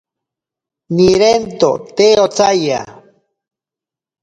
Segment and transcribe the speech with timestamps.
[0.99, 1.69] Nirento
[1.99, 2.83] te otsaiya.